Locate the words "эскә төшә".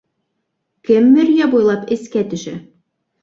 1.97-2.57